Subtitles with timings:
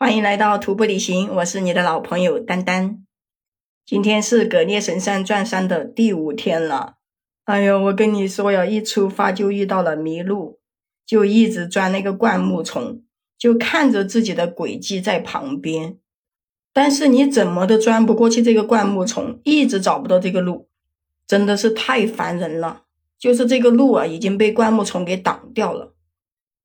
[0.00, 3.04] 欢迎来到徒步旅行，我是你的老朋友丹丹。
[3.84, 6.98] 今天是葛聂神山转山的第五天了。
[7.46, 10.60] 哎呦，我跟你说呀，一出发就遇到了迷路，
[11.04, 13.02] 就一直钻那个灌木丛，
[13.36, 15.96] 就看着自己的轨迹在旁边，
[16.72, 20.68] 但是你怎么都钻不过去这个灌木丛，一直找不到这个路，
[21.26, 22.84] 真的是太烦人了。
[23.18, 25.96] 就是这个路啊，已经被灌木丛给挡掉了。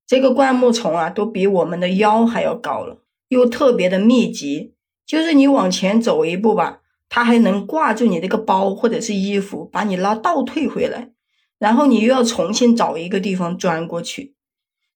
[0.06, 3.00] 这个灌木丛啊，都比我们的腰还要高了。
[3.34, 4.74] 又特别的密集，
[5.06, 6.80] 就是你往前走一步吧，
[7.10, 11.12] 它还能挂住你这个包或者是衣服，把你拉倒退回来，
[11.60, 14.36] 然后你又要重新找一个地方钻过去，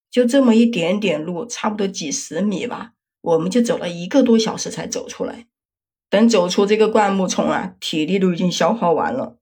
[0.09, 5.47] 就这么一点点路，差不多几十米吧，我们就走了一个多小时才走出来。
[6.09, 9.37] 等走出这个灌木丛啊，体力都已经消耗完了，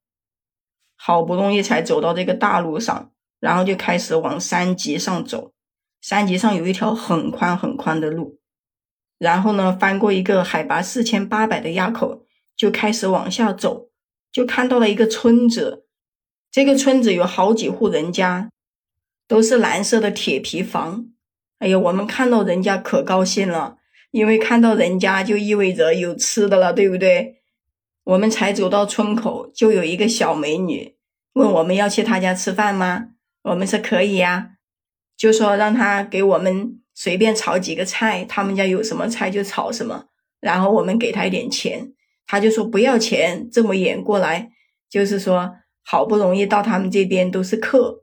[0.96, 5.52] 好不容易才走到这个大路上，然后就开始往山脊上走。
[6.02, 8.40] 山脊上有一条很宽很宽的路。
[9.18, 13.90] 然后呢，翻过一个海拔四千八百的垭口，就开始往下走，
[14.32, 15.86] 就看到了一个村子。
[16.52, 18.50] 这个村子有好几户人家，
[19.28, 21.08] 都是蓝色的铁皮房。
[21.60, 23.78] 哎呀，我们看到人家可高兴了，
[24.12, 27.38] 因为看到人家就意味着有吃的了，对不对？
[28.04, 30.96] 我们才走到村口，就有一个小美女
[31.34, 33.08] 问我们要去她家吃饭吗？
[33.44, 34.52] 我们说可以呀，
[35.18, 36.82] 就说让她给我们。
[36.96, 40.06] 随便炒几个菜，他们家有什么菜就炒什么，
[40.40, 41.92] 然后我们给他一点钱，
[42.26, 43.48] 他就说不要钱。
[43.52, 44.50] 这么远过来，
[44.90, 48.00] 就是说好不容易到他们这边都是客，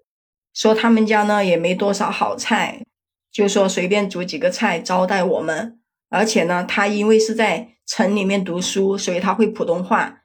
[0.55, 2.85] 说他们家呢也没多少好菜，
[3.33, 5.81] 就说随便煮几个菜招待我们。
[6.11, 10.19] 而且呢，他因为是在城里面读书，所以他会普通话。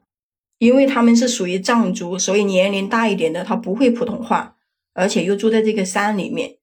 [0.58, 4.56] 因为他们是属于藏族，所以年龄大一点的他不会普通话，
[4.92, 6.57] 而且又住在这个山里面。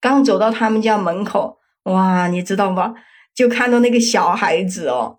[0.00, 2.94] 刚走到他们家门口，哇，你知道吗？
[3.34, 5.18] 就看到那个小孩子哦，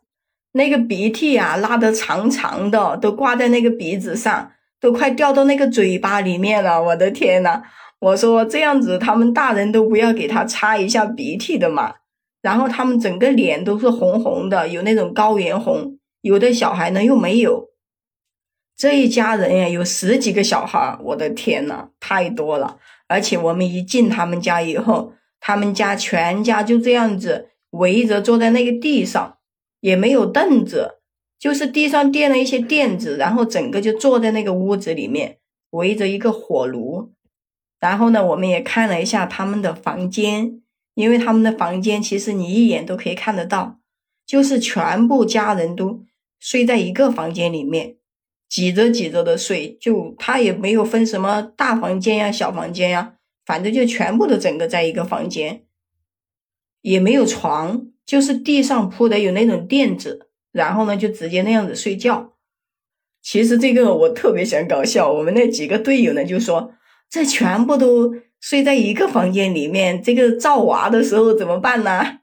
[0.54, 6.82] 那个鼻涕啊拉得长长的，都挂在那个鼻子上，都快掉到那个嘴巴里面了。
[6.82, 7.62] 我的天呐，
[8.00, 11.96] 我说这样子，他们大人都不要给他擦一下鼻涕的嘛。
[12.42, 15.98] 然后他们整个脸都是红红的，有那种高原红。
[16.22, 17.71] 有的小孩呢又没有。
[18.82, 22.80] 这一家人呀，有十几个小孩，我的天呐，太多了。
[23.08, 29.38] 而且我们一进他们家以后，他们家全家就这样子围着坐在那个地上，
[29.82, 30.96] 也没有凳子，
[31.38, 35.38] 就是地上垫了一些垫子，然后整个就坐在那个屋子里面，
[35.70, 37.12] 围着一个火炉。
[37.80, 40.60] 然后呢，我们也看了一下他们的房间，
[40.96, 43.78] 因为他们的房间其实你一眼都可以看得到，
[44.26, 46.04] 就是全部家人都
[46.40, 47.98] 睡在一个房间里面。
[48.52, 53.14] 挤着挤着的睡，就他也没有分什么大房间呀、小房间呀，
[53.46, 55.64] 反正就全部都整个在一个房间，
[56.82, 62.34] 也没有床，就是地上铺的有那种垫子，然后呢就直接那样子睡觉。
[63.22, 66.74] 其实这个我特别想搞笑，我们那几个队友呢就说，
[67.10, 72.20] 这全部都睡在一个房间里面，这个造娃的时候怎么办呢？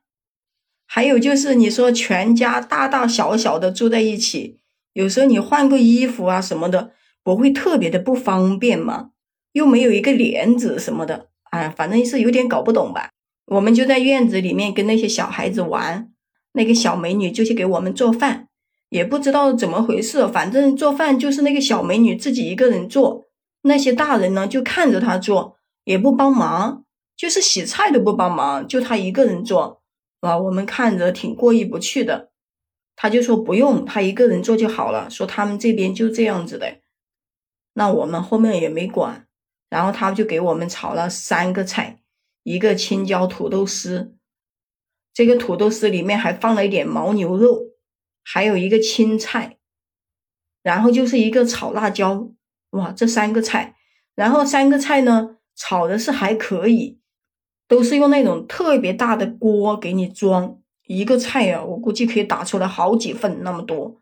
[0.84, 4.58] 还有就是你说全家大大小小的住在一起。
[4.98, 6.91] 有时候你换个衣服啊什么的，
[7.22, 9.10] 不会特别的不方便吗？
[9.53, 13.10] 又没有一个帘子什么的，哎，反正是有点搞不懂吧。
[13.47, 16.10] 我们就在院子里面跟那些小孩子玩，
[16.54, 18.48] 那个小美女就去给我们做饭，
[18.88, 23.26] 也不知道怎么回事，反正做饭就是那个小美女自己一个人做，
[23.62, 26.82] 那些大人呢就看着她做，也不帮忙，
[27.16, 29.81] 就是洗菜都不帮忙，就她一个人做，
[30.22, 32.31] 啊，我们看着挺过意不去的。
[33.00, 35.09] 他就说不用，他一个人做就好了。
[35.09, 36.78] 说他们这边就这样子的，
[37.75, 39.28] 那我们后面也没管。
[39.70, 42.00] 然后他就给我们炒了三个菜，
[42.42, 44.16] 一个青椒土豆丝，
[45.14, 47.66] 这个土豆丝里面还放了一点牦牛肉，
[48.25, 49.58] 还有一个青菜，
[50.64, 52.32] 然后就是一个炒辣椒。
[52.70, 53.76] 哇，这三个菜，
[54.16, 56.98] 然后三个菜呢炒的是还可以，
[57.69, 60.60] 都是用那种特别大的锅给你装。
[60.88, 64.00] 一个菜呀，我估计可以打出来好几份那么多。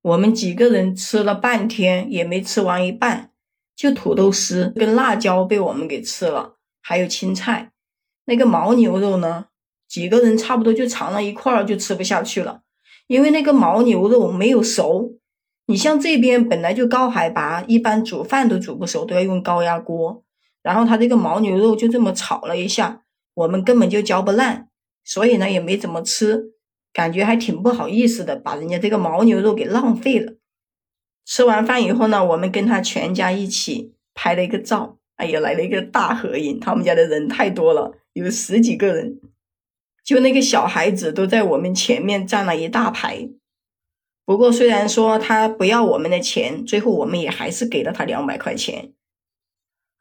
[0.00, 3.30] 我们几个人吃了半天也没吃完一半，
[3.76, 7.72] 就土豆丝跟辣椒被我们给吃了，还有青菜。
[8.24, 9.46] 那个牦牛肉呢，
[9.86, 12.62] 几个人差不多就尝了一块儿就吃不下去了，
[13.06, 15.18] 因为那个牦牛肉没有熟。
[15.66, 20.24] 你像这边本来就高海拔，一般煮饭都煮不熟，都要用高压锅。
[20.62, 23.02] 然后他这个牦牛肉就这么炒了一下，
[23.34, 24.67] 我们根本就嚼不烂。
[25.08, 26.52] 所以呢，也没怎么吃，
[26.92, 30.34] 感觉还挺不好意思的，把人家这个牦牛肉给浪费了。
[31.24, 36.60] 吃完饭以后呢，我们跟他全家一起拍了一个照，哎呀，来了一个大合影。
[36.60, 39.18] 他们家的人太多了，有十几个人。
[40.04, 43.30] 就那个小孩子都在我们前面站了一大排。
[44.26, 48.92] 不过虽然说他不要我们的钱，最后我们也还是给了他两百块钱。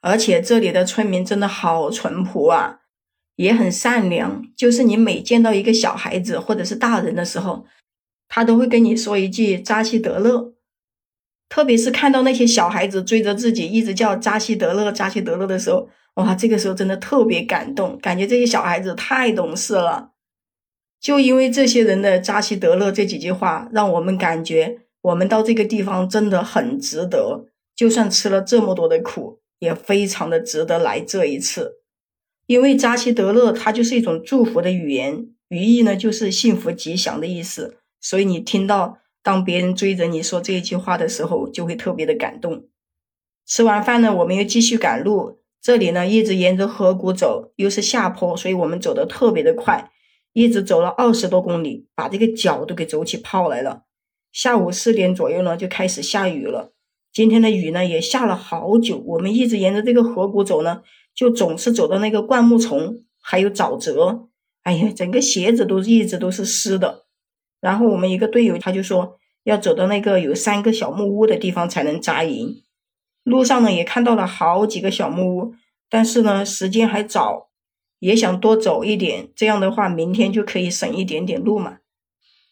[0.02, 2.82] 而且这里的村民真的好淳朴啊，
[3.38, 4.46] 也很善良。
[4.56, 7.66] 就是你每见到一个小孩子或者是大人的时候，
[8.28, 10.54] 他都会跟你说一句“扎西德勒”。
[11.50, 20.12] 特别是看到那些小孩子追着自己一直叫“扎西德勒，扎西德勒”的时候，哇，这个时候真的特别感动，感觉这些小孩子太懂事了。
[21.00, 27.46] 就因为这些人的“扎西德勒”这几句话，让我们感觉我们到这个地方真的很值得，
[27.76, 29.40] 就算吃了这么多的苦。
[29.60, 31.78] 也非常的值得来这一次，
[32.48, 42.68] 因为扎西德勒它就是一种祝福的语言，语义呢就是幸福吉祥的意思，所以你听到当别人追着你说这一句话的时候，就会特别的感动。
[43.46, 49.92] 吃完饭呢，我们又继续赶路，这里呢一直沿着河谷走，又是下坡，所以我们走的特别的快，
[50.32, 53.84] 一直走了二十多公里，把这个脚都给走起泡来了。
[54.32, 56.74] 下午四点左右呢，就开始下雨了。
[57.12, 60.82] 今天的雨呢也下了好久，我们一直沿着这个河谷走呢，
[61.18, 64.28] 就总是走到那个灌木丛，还有沼泽，
[64.62, 67.06] 哎呀，整个鞋子都一直都是湿的。
[67.60, 72.62] 然后我们一个队友他就说要走到那个有三个小木屋的地方才能扎营。
[73.24, 75.56] 路上呢也看到了好几个小木屋，
[75.90, 77.50] 但是呢时间还早，
[77.98, 81.80] 也想多走一点，这样的话明天就可以省一点点路嘛。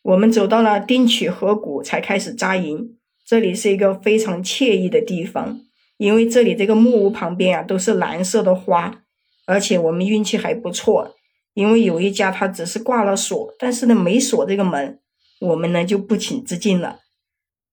[0.02, 2.98] 我们走到了丁曲河谷才开始扎营。
[3.24, 5.62] 这里是一个非常惬意的地方，
[5.98, 9.04] 因为这里这个木屋旁边啊都是蓝色的花，
[9.46, 11.16] 而且我们运气还不错，
[11.54, 15.00] 因为有一家他只是挂了锁，但是呢没锁这个门，
[15.40, 17.00] 我们呢就不请自进了。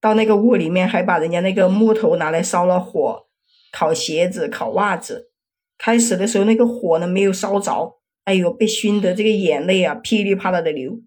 [0.00, 3.26] 到那个屋里面还把人家那个木头拿来烧了火，
[3.72, 5.30] 烤鞋子、烤袜子。
[5.78, 11.00] 开始的时候那个火呢没有烧着，哎呦被熏得这个眼泪啊噼里啪啦的流。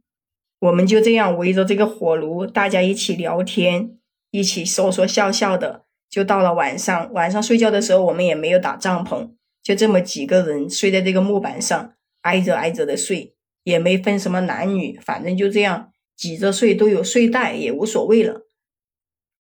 [0.60, 3.98] 我们就这样围着这个火炉，大家一起聊天。
[4.32, 5.85] 一起说说笑笑的，
[6.16, 7.12] 就到了晚上。
[7.12, 9.32] 晚上睡觉的时候，我们也没有打帐篷，
[9.62, 13.36] 就这么几个人睡在这个木板上，挨着挨着的睡，
[13.66, 18.48] 也没分什么男女，反正就这样挤着睡，都有睡袋，也无所谓了。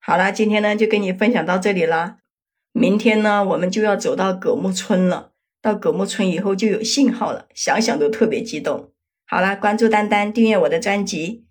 [0.01, 2.17] 好了，今天呢就跟你分享到这里啦。
[2.73, 5.31] 明天呢，我们就要走到葛木村了。
[5.61, 8.91] 到葛木村以后就有信号了，想想都特别激动。
[9.25, 11.45] 好了，关注丹丹，订阅我的专辑。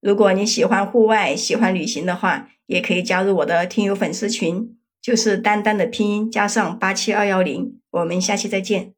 [0.00, 7.78] 如果你喜欢户外、喜欢旅行的话，也可以加入我的听友粉丝群，就是丹丹的拼音加上八七二幺零。
[7.92, 8.95] 我们下期再见。